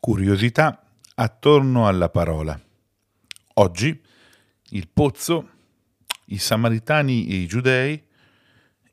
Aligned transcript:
Curiosità 0.00 0.82
attorno 1.14 1.88
alla 1.88 2.08
parola. 2.08 2.60
Oggi 3.54 4.00
il 4.70 4.88
pozzo, 4.92 5.48
i 6.26 6.38
samaritani 6.38 7.26
e 7.28 7.34
i 7.36 7.46
giudei, 7.46 8.02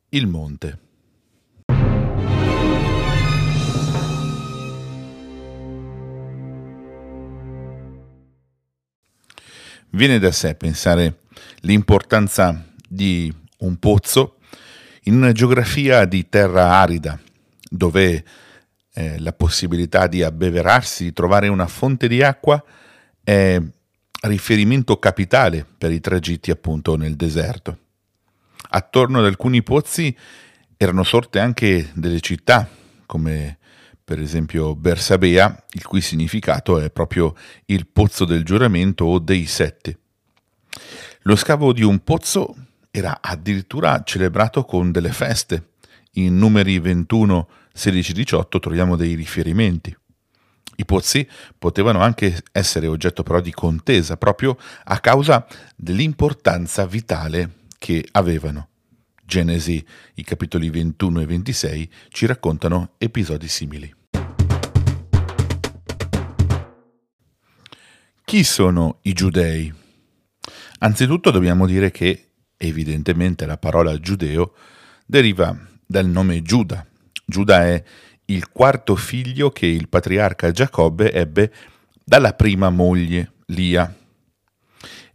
il 0.10 0.28
monte. 0.28 0.80
Viene 9.90 10.18
da 10.18 10.32
sé 10.32 10.56
pensare 10.56 11.20
l'importanza 11.62 12.66
di 12.88 13.32
un 13.60 13.78
pozzo 13.78 14.38
in 15.04 15.16
una 15.16 15.32
geografia 15.32 16.06
di 16.06 16.28
terra 16.30 16.80
arida, 16.80 17.20
dove 17.70 18.24
eh, 18.94 19.20
la 19.20 19.34
possibilità 19.34 20.08
di 20.08 20.22
abbeverarsi, 20.24 21.06
di 21.06 21.14
trovare 21.14 21.48
una 21.48 21.68
fonte 21.68 22.08
di 22.08 22.22
acqua 22.22 22.64
è 23.24 23.60
riferimento 24.22 25.00
capitale 25.00 25.66
per 25.78 25.92
i 25.92 26.00
tragitti 26.00 26.52
appunto 26.52 26.96
nel 26.96 27.16
deserto. 27.16 27.78
Attorno 28.70 29.20
ad 29.20 29.26
alcuni 29.26 29.64
pozzi 29.64 30.16
erano 30.78 31.04
sorte 31.04 31.40
anche 31.40 31.92
delle 31.94 32.20
città, 32.20 32.68
come 33.06 33.58
per 34.04 34.20
esempio 34.20 34.76
Bersabea, 34.76 35.64
il 35.72 35.86
cui 35.86 36.02
significato 36.02 36.80
è 36.80 36.90
proprio 36.90 37.36
il 37.66 37.88
pozzo 37.88 38.26
del 38.26 38.44
giuramento 38.44 39.06
o 39.06 39.20
dei 39.20 39.46
sette. 39.46 39.98
Lo 41.24 41.36
scavo 41.36 41.72
di 41.72 41.84
un 41.84 42.04
pozzo 42.04 42.56
era 42.92 43.20
addirittura 43.22 44.04
celebrato 44.04 44.66
con 44.66 44.92
delle 44.92 45.12
feste. 45.12 45.70
In 46.14 46.38
numeri 46.38 46.80
21, 46.80 47.48
16, 47.76 48.14
18 48.14 48.60
troviamo 48.60 48.96
dei 48.96 49.16
riferimenti. 49.16 49.96
I 50.76 50.86
pozzi 50.86 51.28
potevano 51.58 52.02
anche 52.02 52.44
essere 52.52 52.86
oggetto 52.86 53.24
però 53.24 53.40
di 53.42 53.52
contesa 53.52 54.16
proprio 54.16 54.58
a 54.86 55.00
causa 55.00 55.46
dell'importanza 55.76 56.86
vitale 56.86 57.62
che 57.80 58.08
avevano. 58.12 58.70
Genesi, 59.26 59.84
i 60.16 60.24
capitoli 60.24 60.70
21 60.70 61.22
e 61.22 61.26
26 61.26 61.92
ci 62.10 62.26
raccontano 62.28 62.94
episodi 63.00 63.48
simili. 63.48 63.94
Chi 68.24 68.44
sono 68.44 69.00
i 69.04 69.14
giudei? 69.14 69.74
Anzitutto 70.80 71.32
dobbiamo 71.32 71.66
dire 71.66 71.90
che 71.90 72.30
evidentemente 72.58 73.46
la 73.48 73.58
parola 73.58 74.00
giudeo 74.00 74.54
deriva 75.06 75.56
dal 75.86 76.08
nome 76.08 76.42
Giuda. 76.42 76.86
Giuda 77.26 77.66
è 77.66 77.84
il 78.26 78.50
quarto 78.50 78.96
figlio 78.96 79.50
che 79.50 79.66
il 79.66 79.90
patriarca 79.90 80.52
Giacobbe 80.52 81.12
ebbe 81.12 81.52
dalla 82.04 82.34
prima 82.34 82.70
moglie, 82.70 83.34
Lia. 83.48 83.94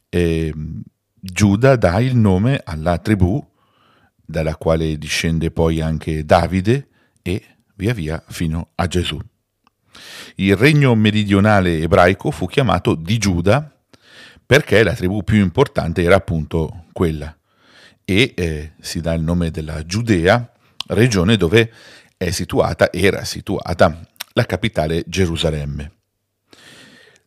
E 0.09 0.53
Giuda 1.21 1.77
dà 1.77 2.01
il 2.01 2.17
nome 2.17 2.61
alla 2.65 2.99
tribù 2.99 3.45
dalla 4.25 4.57
quale 4.57 4.99
discende 4.99 5.51
poi 5.51 5.81
anche 5.81 6.25
Davide 6.25 6.89
e 7.23 7.43
via 7.77 7.95
via 7.95 8.23
fino 8.29 8.71
a 8.75 8.87
Gesù. 8.87 9.19
Il 10.37 10.57
regno 10.57 10.95
meridionale 10.95 11.79
ebraico 11.79 12.31
fu 12.31 12.47
chiamato 12.47 12.95
di 12.95 13.19
Giuda 13.19 13.73
perché 14.45 14.83
la 14.83 14.95
tribù 14.95 15.25
più 15.25 15.39
importante 15.39 16.03
era 16.03 16.17
appunto 16.17 16.85
quella 16.93 17.37
e 18.05 18.33
eh, 18.37 18.73
si 18.81 19.01
dà 19.01 19.13
il 19.13 19.23
nome 19.23 19.51
della 19.51 19.85
Giudea, 19.85 20.51
regione 20.89 21.37
dove 21.37 21.73
è 22.17 22.31
situata, 22.31 22.93
era 22.93 23.25
situata, 23.25 24.01
la 24.33 24.45
capitale 24.45 25.05
Gerusalemme. 25.07 25.93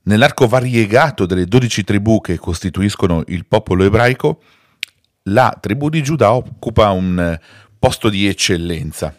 Nell'arco 0.04 0.48
variegato 0.48 1.26
delle 1.26 1.46
dodici 1.46 1.84
tribù 1.84 2.22
che 2.22 2.38
costituiscono 2.38 3.24
il 3.28 3.46
popolo 3.46 3.84
ebraico, 3.84 4.42
la 5.24 5.56
tribù 5.60 5.90
di 5.90 6.02
Giuda 6.02 6.34
occupa 6.34 6.90
un 6.90 7.40
posto 7.78 8.10
di 8.10 8.28
eccellenza. 8.28 9.16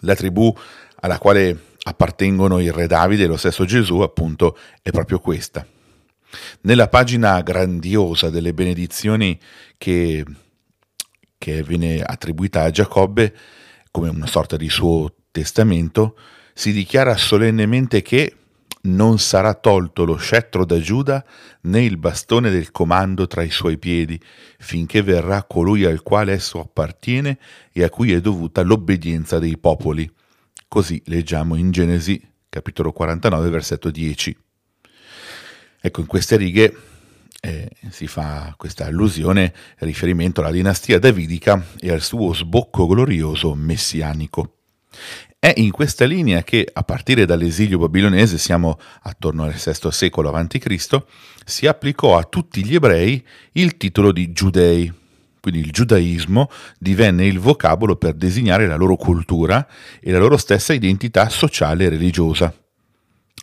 La 0.00 0.14
tribù 0.14 0.54
alla 1.00 1.18
quale 1.18 1.76
appartengono 1.82 2.60
il 2.60 2.72
re 2.72 2.86
Davide 2.86 3.24
e 3.24 3.26
lo 3.26 3.36
stesso 3.36 3.64
Gesù, 3.64 4.00
appunto, 4.00 4.56
è 4.82 4.90
proprio 4.90 5.18
questa. 5.20 5.66
Nella 6.62 6.88
pagina 6.88 7.40
grandiosa 7.40 8.30
delle 8.30 8.52
benedizioni 8.52 9.38
che, 9.76 10.24
che 11.38 11.62
viene 11.62 12.02
attribuita 12.02 12.62
a 12.62 12.70
Giacobbe 12.70 13.34
come 13.90 14.08
una 14.10 14.26
sorta 14.26 14.56
di 14.56 14.68
suo 14.68 15.14
testamento, 15.30 16.18
si 16.52 16.72
dichiara 16.72 17.16
solennemente 17.16 18.02
che 18.02 18.34
non 18.82 19.18
sarà 19.18 19.54
tolto 19.54 20.04
lo 20.04 20.16
scettro 20.16 20.64
da 20.64 20.78
Giuda 20.78 21.24
né 21.62 21.82
il 21.82 21.96
bastone 21.96 22.50
del 22.50 22.70
comando 22.70 23.26
tra 23.26 23.42
i 23.42 23.50
suoi 23.50 23.78
piedi, 23.78 24.20
finché 24.58 25.02
verrà 25.02 25.42
colui 25.44 25.84
al 25.84 26.02
quale 26.02 26.32
esso 26.32 26.60
appartiene 26.60 27.38
e 27.72 27.82
a 27.82 27.90
cui 27.90 28.12
è 28.12 28.20
dovuta 28.20 28.62
l'obbedienza 28.62 29.38
dei 29.38 29.58
popoli. 29.58 30.10
Così 30.68 31.00
leggiamo 31.06 31.56
in 31.56 31.70
Genesi 31.70 32.20
capitolo 32.48 32.92
49 32.92 33.50
versetto 33.50 33.90
10. 33.90 34.36
Ecco, 35.80 36.00
in 36.00 36.06
queste 36.06 36.36
righe 36.36 36.76
eh, 37.40 37.70
si 37.90 38.06
fa 38.06 38.54
questa 38.56 38.86
allusione, 38.86 39.52
riferimento 39.78 40.40
alla 40.40 40.50
dinastia 40.50 40.98
davidica 40.98 41.64
e 41.78 41.90
al 41.90 42.02
suo 42.02 42.34
sbocco 42.34 42.86
glorioso 42.86 43.54
messianico. 43.54 44.54
È 45.38 45.52
in 45.56 45.70
questa 45.70 46.04
linea 46.04 46.42
che, 46.42 46.68
a 46.72 46.82
partire 46.82 47.24
dall'esilio 47.24 47.78
babilonese, 47.78 48.38
siamo 48.38 48.78
attorno 49.02 49.44
al 49.44 49.52
VI 49.52 49.92
secolo 49.92 50.30
a.C., 50.30 51.02
si 51.44 51.66
applicò 51.66 52.18
a 52.18 52.24
tutti 52.24 52.64
gli 52.64 52.74
ebrei 52.74 53.24
il 53.52 53.76
titolo 53.76 54.10
di 54.10 54.32
giudei. 54.32 54.92
Quindi 55.40 55.60
il 55.60 55.70
giudaismo 55.70 56.50
divenne 56.78 57.24
il 57.24 57.38
vocabolo 57.38 57.94
per 57.94 58.14
designare 58.14 58.66
la 58.66 58.74
loro 58.74 58.96
cultura 58.96 59.66
e 60.00 60.10
la 60.10 60.18
loro 60.18 60.36
stessa 60.36 60.72
identità 60.72 61.28
sociale 61.28 61.84
e 61.84 61.88
religiosa 61.90 62.52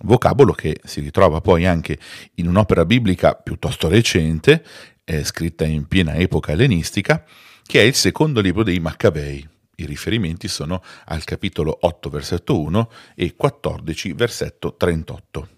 vocabolo 0.04 0.54
che 0.54 0.80
si 0.84 1.00
ritrova 1.00 1.42
poi 1.42 1.66
anche 1.66 1.98
in 2.36 2.48
un'opera 2.48 2.86
biblica 2.86 3.34
piuttosto 3.34 3.88
recente, 3.88 4.64
eh, 5.04 5.24
scritta 5.24 5.66
in 5.66 5.88
piena 5.88 6.16
epoca 6.16 6.52
ellenistica, 6.52 7.24
che 7.64 7.80
è 7.82 7.84
il 7.84 7.96
secondo 7.96 8.42
libro 8.42 8.64
dei 8.64 8.80
Maccabei. 8.80 9.48
I 9.78 9.86
riferimenti 9.86 10.48
sono 10.48 10.82
al 11.06 11.24
capitolo 11.24 11.78
8 11.82 12.10
versetto 12.10 12.60
1 12.60 12.92
e 13.16 13.36
14 13.36 14.14
versetto 14.14 14.76
38. 14.76 15.50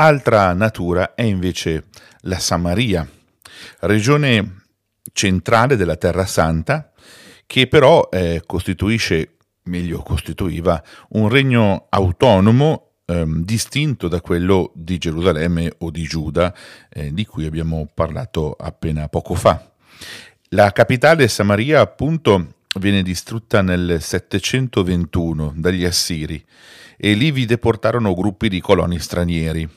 Altra 0.00 0.52
natura 0.52 1.14
è 1.14 1.22
invece 1.22 1.86
la 2.20 2.38
Samaria, 2.38 3.06
regione 3.80 4.62
centrale 5.12 5.74
della 5.76 5.96
Terra 5.96 6.24
Santa, 6.24 6.92
che 7.44 7.66
però 7.66 8.08
eh, 8.10 8.42
costituisce 8.46 9.37
meglio 9.68 10.00
costituiva 10.00 10.82
un 11.10 11.28
regno 11.28 11.86
autonomo 11.88 12.88
ehm, 13.04 13.44
distinto 13.44 14.08
da 14.08 14.20
quello 14.20 14.72
di 14.74 14.98
Gerusalemme 14.98 15.72
o 15.78 15.90
di 15.90 16.02
Giuda, 16.02 16.54
eh, 16.88 17.12
di 17.12 17.24
cui 17.24 17.46
abbiamo 17.46 17.88
parlato 17.92 18.56
appena 18.58 19.08
poco 19.08 19.34
fa. 19.34 19.70
La 20.50 20.72
capitale 20.72 21.28
Samaria, 21.28 21.80
appunto, 21.80 22.54
viene 22.78 23.02
distrutta 23.02 23.62
nel 23.62 23.98
721 24.00 25.54
dagli 25.56 25.84
Assiri 25.84 26.42
e 26.96 27.12
lì 27.14 27.30
vi 27.30 27.44
deportarono 27.44 28.14
gruppi 28.14 28.48
di 28.48 28.60
coloni 28.60 28.98
stranieri. 28.98 29.68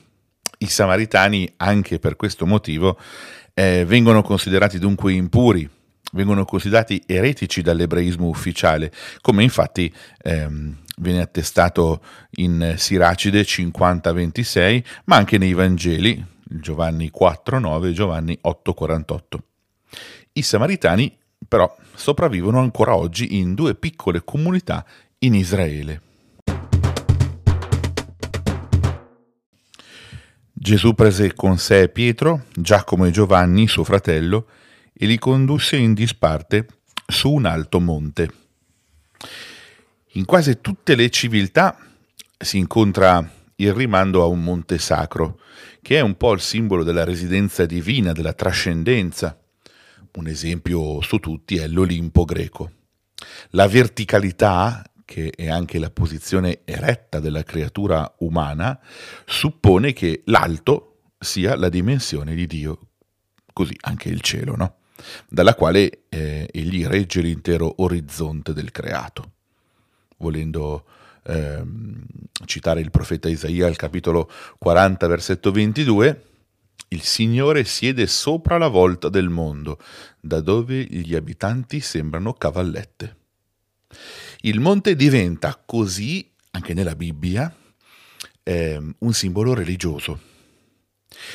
I 0.58 0.66
samaritani, 0.66 1.52
anche 1.56 1.98
per 1.98 2.16
questo 2.16 2.46
motivo, 2.46 2.98
eh, 3.54 3.84
vengono 3.86 4.22
considerati 4.22 4.78
dunque 4.78 5.12
impuri, 5.12 5.68
vengono 6.12 6.44
considerati 6.44 7.02
eretici 7.06 7.62
dall'ebraismo 7.62 8.28
ufficiale, 8.28 8.92
come 9.20 9.42
infatti 9.42 9.92
ehm, 10.22 10.76
viene 10.98 11.20
attestato 11.20 12.02
in 12.32 12.74
Siracide 12.76 13.42
50-26, 13.42 14.84
ma 15.04 15.16
anche 15.16 15.38
nei 15.38 15.54
Vangeli, 15.54 16.24
Giovanni 16.42 17.10
4-9 17.16 17.86
e 17.86 17.92
Giovanni 17.92 18.38
8-48. 18.42 19.20
I 20.34 20.42
samaritani 20.42 21.16
però 21.46 21.74
sopravvivono 21.94 22.60
ancora 22.60 22.96
oggi 22.96 23.36
in 23.38 23.54
due 23.54 23.74
piccole 23.74 24.22
comunità 24.24 24.84
in 25.18 25.34
Israele. 25.34 26.00
Gesù 30.52 30.94
prese 30.94 31.34
con 31.34 31.58
sé 31.58 31.88
Pietro, 31.88 32.44
Giacomo 32.54 33.04
e 33.04 33.10
Giovanni, 33.10 33.66
suo 33.66 33.82
fratello, 33.82 34.46
e 34.92 35.06
li 35.06 35.18
condusse 35.18 35.76
in 35.76 35.94
disparte 35.94 36.66
su 37.06 37.30
un 37.30 37.46
alto 37.46 37.80
monte. 37.80 38.30
In 40.12 40.24
quasi 40.24 40.60
tutte 40.60 40.94
le 40.94 41.10
civiltà 41.10 41.76
si 42.36 42.58
incontra 42.58 43.30
il 43.56 43.72
rimando 43.72 44.22
a 44.22 44.26
un 44.26 44.42
monte 44.42 44.78
sacro, 44.78 45.40
che 45.80 45.96
è 45.96 46.00
un 46.00 46.16
po' 46.16 46.32
il 46.32 46.40
simbolo 46.40 46.82
della 46.82 47.04
residenza 47.04 47.64
divina, 47.64 48.12
della 48.12 48.32
trascendenza. 48.32 49.38
Un 50.14 50.26
esempio 50.26 51.00
su 51.00 51.18
tutti 51.18 51.56
è 51.56 51.66
l'Olimpo 51.66 52.24
greco. 52.24 52.72
La 53.50 53.68
verticalità 53.68 54.82
che 55.04 55.30
è 55.36 55.48
anche 55.48 55.78
la 55.78 55.90
posizione 55.90 56.60
eretta 56.64 57.20
della 57.20 57.42
creatura 57.42 58.14
umana, 58.20 58.80
suppone 59.26 59.92
che 59.92 60.22
l'alto 60.26 61.00
sia 61.18 61.54
la 61.54 61.68
dimensione 61.68 62.34
di 62.34 62.46
Dio, 62.46 62.88
così 63.52 63.76
anche 63.82 64.08
il 64.08 64.22
cielo, 64.22 64.56
no? 64.56 64.76
Dalla 65.28 65.54
quale 65.54 66.04
eh, 66.08 66.48
egli 66.52 66.84
regge 66.86 67.20
l'intero 67.20 67.82
orizzonte 67.82 68.52
del 68.52 68.70
creato. 68.70 69.32
Volendo 70.18 70.84
ehm, 71.24 72.04
citare 72.44 72.80
il 72.80 72.90
profeta 72.90 73.28
Isaia 73.28 73.66
al 73.66 73.76
capitolo 73.76 74.30
40, 74.58 75.06
versetto 75.06 75.50
22, 75.50 76.24
il 76.88 77.02
Signore 77.02 77.64
siede 77.64 78.06
sopra 78.06 78.58
la 78.58 78.68
volta 78.68 79.08
del 79.08 79.28
mondo, 79.28 79.78
da 80.20 80.40
dove 80.40 80.82
gli 80.84 81.14
abitanti 81.14 81.80
sembrano 81.80 82.34
cavallette. 82.34 83.16
Il 84.42 84.60
monte 84.60 84.94
diventa 84.94 85.60
così, 85.64 86.28
anche 86.50 86.74
nella 86.74 86.94
Bibbia, 86.94 87.54
eh, 88.42 88.94
un 88.98 89.12
simbolo 89.12 89.54
religioso. 89.54 90.30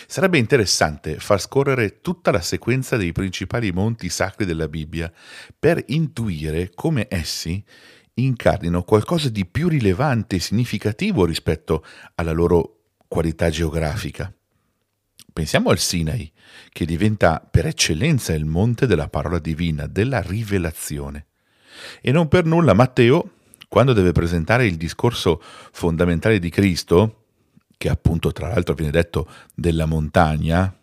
Sarebbe 0.07 0.37
interessante 0.37 1.19
far 1.19 1.39
scorrere 1.39 2.01
tutta 2.01 2.31
la 2.31 2.41
sequenza 2.41 2.97
dei 2.97 3.11
principali 3.11 3.71
monti 3.71 4.09
sacri 4.09 4.45
della 4.45 4.67
Bibbia 4.67 5.11
per 5.57 5.83
intuire 5.87 6.71
come 6.73 7.07
essi 7.09 7.63
incarnino 8.15 8.83
qualcosa 8.83 9.29
di 9.29 9.45
più 9.45 9.67
rilevante 9.67 10.37
e 10.37 10.39
significativo 10.39 11.25
rispetto 11.25 11.85
alla 12.15 12.31
loro 12.31 12.79
qualità 13.07 13.49
geografica. 13.49 14.31
Pensiamo 15.31 15.69
al 15.69 15.77
Sinai, 15.77 16.31
che 16.69 16.85
diventa 16.85 17.39
per 17.39 17.67
eccellenza 17.67 18.33
il 18.33 18.45
monte 18.45 18.87
della 18.87 19.07
parola 19.07 19.37
divina, 19.37 19.85
della 19.85 20.19
rivelazione. 20.19 21.27
E 22.01 22.11
non 22.11 22.27
per 22.27 22.45
nulla 22.45 22.73
Matteo, 22.73 23.33
quando 23.67 23.93
deve 23.93 24.13
presentare 24.13 24.65
il 24.65 24.77
discorso 24.77 25.39
fondamentale 25.71 26.39
di 26.39 26.49
Cristo, 26.49 27.26
che 27.77 27.89
appunto 27.89 28.31
tra 28.31 28.47
l'altro 28.49 28.73
viene 28.73 28.91
detto 28.91 29.29
della 29.53 29.85
montagna, 29.85 30.75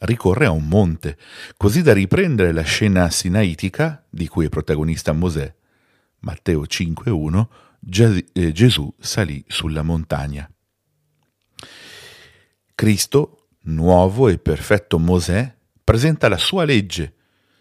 ricorre 0.00 0.46
a 0.46 0.50
un 0.50 0.66
monte, 0.66 1.16
così 1.56 1.82
da 1.82 1.92
riprendere 1.92 2.52
la 2.52 2.62
scena 2.62 3.08
sinaitica 3.10 4.04
di 4.10 4.28
cui 4.28 4.46
è 4.46 4.48
protagonista 4.48 5.12
Mosè. 5.12 5.54
Matteo 6.20 6.62
5.1 6.62 7.46
eh, 8.32 8.52
Gesù 8.52 8.92
salì 8.98 9.44
sulla 9.46 9.82
montagna. 9.82 10.50
Cristo, 12.74 13.48
nuovo 13.62 14.28
e 14.28 14.38
perfetto 14.38 14.98
Mosè, 14.98 15.54
presenta 15.82 16.28
la 16.28 16.36
sua 16.36 16.64
legge, 16.64 17.14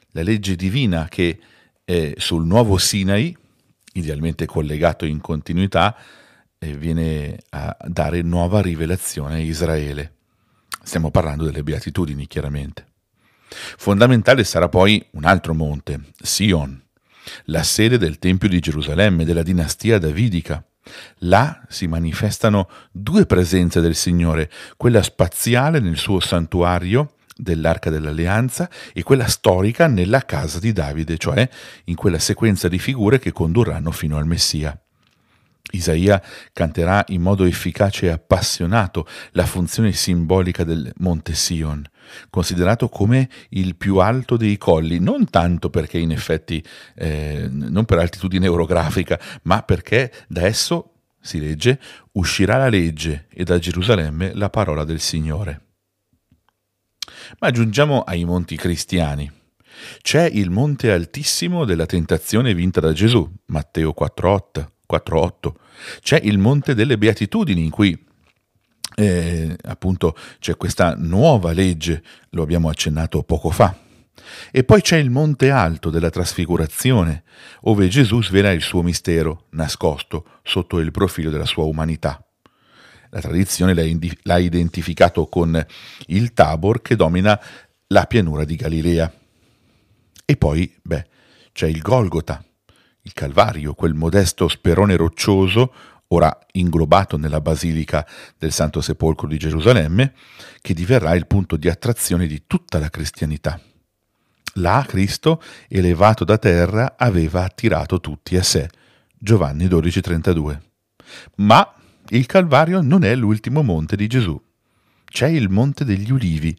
la 0.09 0.23
legge 0.23 0.55
divina 0.55 1.07
che 1.07 1.39
sul 2.17 2.45
nuovo 2.45 2.77
Sinai, 2.77 3.37
idealmente 3.93 4.45
collegato 4.45 5.05
in 5.05 5.21
continuità, 5.21 5.95
viene 6.73 7.37
a 7.49 7.75
dare 7.85 8.21
nuova 8.21 8.61
rivelazione 8.61 9.35
a 9.35 9.39
Israele. 9.39 10.13
Stiamo 10.83 11.11
parlando 11.11 11.45
delle 11.45 11.63
beatitudini, 11.63 12.27
chiaramente. 12.27 12.85
Fondamentale 13.47 14.43
sarà 14.43 14.69
poi 14.69 15.03
un 15.11 15.25
altro 15.25 15.53
monte, 15.53 15.99
Sion, 16.21 16.81
la 17.45 17.63
sede 17.63 17.97
del 17.97 18.19
Tempio 18.19 18.49
di 18.49 18.59
Gerusalemme, 18.59 19.25
della 19.25 19.43
dinastia 19.43 19.97
davidica. 19.97 20.63
Là 21.19 21.63
si 21.67 21.87
manifestano 21.87 22.69
due 22.91 23.25
presenze 23.25 23.81
del 23.81 23.95
Signore, 23.95 24.51
quella 24.77 25.01
spaziale 25.01 25.79
nel 25.79 25.97
suo 25.97 26.19
santuario 26.19 27.15
dell'Arca 27.35 27.89
dell'Alleanza 27.89 28.69
e 28.93 29.03
quella 29.03 29.27
storica 29.27 29.87
nella 29.87 30.25
casa 30.25 30.59
di 30.59 30.71
Davide, 30.71 31.17
cioè 31.17 31.47
in 31.85 31.95
quella 31.95 32.19
sequenza 32.19 32.67
di 32.67 32.79
figure 32.79 33.19
che 33.19 33.31
condurranno 33.31 33.91
fino 33.91 34.17
al 34.17 34.27
Messia. 34.27 34.79
Isaia 35.71 36.21
canterà 36.53 37.03
in 37.07 37.21
modo 37.21 37.43
efficace 37.43 38.05
e 38.05 38.09
appassionato 38.09 39.07
la 39.31 39.45
funzione 39.45 39.91
simbolica 39.93 40.63
del 40.63 40.91
Monte 40.97 41.33
Sion, 41.33 41.83
considerato 42.29 42.87
come 42.87 43.29
il 43.49 43.75
più 43.75 43.97
alto 43.97 44.37
dei 44.37 44.57
colli, 44.57 44.99
non 44.99 45.29
tanto 45.29 45.69
perché 45.69 45.97
in 45.97 46.11
effetti, 46.11 46.63
eh, 46.95 47.47
non 47.49 47.85
per 47.85 47.97
altitudine 47.97 48.47
orografica, 48.47 49.19
ma 49.43 49.63
perché 49.63 50.11
da 50.27 50.45
esso, 50.45 50.91
si 51.19 51.39
legge, 51.39 51.79
uscirà 52.13 52.57
la 52.57 52.69
legge 52.69 53.25
e 53.33 53.43
da 53.43 53.57
Gerusalemme 53.57 54.33
la 54.35 54.49
parola 54.49 54.83
del 54.83 54.99
Signore. 54.99 55.61
Ma 57.39 57.49
giungiamo 57.49 58.01
ai 58.01 58.23
monti 58.23 58.55
cristiani. 58.55 59.31
C'è 60.01 60.29
il 60.31 60.51
monte 60.51 60.91
altissimo 60.91 61.65
della 61.65 61.87
tentazione 61.87 62.53
vinta 62.53 62.79
da 62.79 62.93
Gesù, 62.93 63.29
Matteo 63.47 63.93
4,8 63.99 64.73
4.8. 64.91 65.53
C'è 66.01 66.19
il 66.23 66.37
Monte 66.37 66.73
delle 66.73 66.97
Beatitudini 66.97 67.63
in 67.63 67.69
cui 67.69 67.97
eh, 68.95 69.55
appunto 69.63 70.15
c'è 70.39 70.55
questa 70.55 70.95
nuova 70.97 71.51
legge, 71.51 72.03
lo 72.29 72.43
abbiamo 72.43 72.69
accennato 72.69 73.23
poco 73.23 73.49
fa. 73.49 73.77
E 74.51 74.63
poi 74.63 74.81
c'è 74.81 74.97
il 74.97 75.09
Monte 75.09 75.49
Alto 75.49 75.89
della 75.89 76.09
Trasfigurazione, 76.09 77.23
dove 77.61 77.87
Gesù 77.87 78.23
svela 78.23 78.51
il 78.51 78.61
suo 78.61 78.81
mistero, 78.81 79.45
nascosto 79.51 80.25
sotto 80.43 80.79
il 80.79 80.91
profilo 80.91 81.29
della 81.29 81.45
sua 81.45 81.65
umanità. 81.65 82.25
La 83.09 83.21
tradizione 83.21 83.73
l'ha 83.73 84.37
identificato 84.37 85.27
con 85.27 85.63
il 86.07 86.33
Tabor 86.33 86.81
che 86.81 86.95
domina 86.95 87.39
la 87.87 88.05
pianura 88.05 88.43
di 88.45 88.55
Galilea. 88.55 89.13
E 90.25 90.37
poi, 90.37 90.73
beh, 90.81 91.05
c'è 91.53 91.67
il 91.67 91.81
Golgota, 91.81 92.43
il 93.05 93.13
Calvario, 93.13 93.75
quel 93.75 93.93
modesto 93.93 94.47
sperone 94.47 94.95
roccioso, 94.95 95.71
ora 96.07 96.35
inglobato 96.53 97.17
nella 97.17 97.39
basilica 97.39 98.05
del 98.35 98.51
Santo 98.51 98.81
Sepolcro 98.81 99.27
di 99.27 99.37
Gerusalemme, 99.37 100.13
che 100.59 100.73
diverrà 100.73 101.13
il 101.13 101.27
punto 101.27 101.55
di 101.55 101.69
attrazione 101.69 102.25
di 102.25 102.43
tutta 102.47 102.79
la 102.79 102.89
cristianità. 102.89 103.59
Là 104.55 104.83
Cristo, 104.87 105.41
elevato 105.67 106.23
da 106.23 106.39
terra, 106.39 106.95
aveva 106.97 107.43
attirato 107.43 107.99
tutti 107.99 108.37
a 108.37 108.43
sé. 108.43 108.69
Giovanni 109.15 109.67
12:32. 109.67 110.59
Ma 111.37 111.75
il 112.09 112.25
Calvario 112.25 112.81
non 112.81 113.03
è 113.03 113.13
l'ultimo 113.15 113.61
monte 113.61 113.95
di 113.95 114.07
Gesù. 114.07 114.41
C'è 115.03 115.27
il 115.27 115.49
Monte 115.49 115.85
degli 115.85 116.11
Ulivi, 116.11 116.57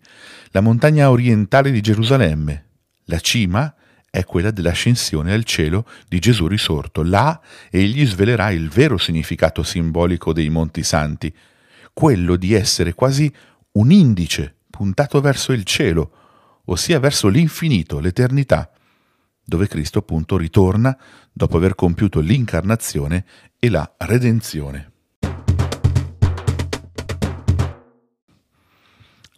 la 0.50 0.60
montagna 0.60 1.10
orientale 1.10 1.72
di 1.72 1.80
Gerusalemme. 1.80 2.66
La 3.06 3.18
cima 3.18 3.74
è 4.10 4.24
quella 4.24 4.50
dell'ascensione 4.50 5.32
al 5.32 5.44
cielo 5.44 5.86
di 6.08 6.18
Gesù 6.18 6.46
risorto. 6.46 7.02
Là 7.02 7.40
egli 7.70 8.06
svelerà 8.06 8.50
il 8.50 8.68
vero 8.68 8.98
significato 8.98 9.62
simbolico 9.62 10.32
dei 10.32 10.48
Monti 10.48 10.82
Santi, 10.82 11.34
quello 11.92 12.36
di 12.36 12.54
essere 12.54 12.94
quasi 12.94 13.32
un 13.72 13.90
indice 13.90 14.54
puntato 14.70 15.20
verso 15.20 15.52
il 15.52 15.64
cielo, 15.64 16.10
ossia 16.66 16.98
verso 16.98 17.28
l'infinito, 17.28 17.98
l'eternità, 17.98 18.70
dove 19.42 19.68
Cristo 19.68 20.00
appunto 20.00 20.36
ritorna 20.36 20.96
dopo 21.32 21.56
aver 21.56 21.74
compiuto 21.74 22.20
l'incarnazione 22.20 23.24
e 23.58 23.70
la 23.70 23.90
redenzione. 23.98 24.92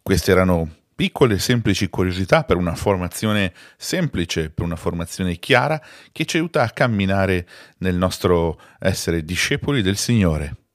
Queste 0.02 0.30
erano 0.30 0.70
piccole 0.98 1.34
e 1.34 1.38
semplici 1.38 1.88
curiosità 1.88 2.42
per 2.42 2.56
una 2.56 2.74
formazione 2.74 3.52
semplice, 3.76 4.50
per 4.50 4.64
una 4.64 4.74
formazione 4.74 5.36
chiara 5.36 5.80
che 6.10 6.24
ci 6.24 6.38
aiuta 6.38 6.64
a 6.64 6.70
camminare 6.70 7.46
nel 7.78 7.94
nostro 7.94 8.58
essere 8.80 9.24
discepoli 9.24 9.80
del 9.80 9.96
Signore. 9.96 10.67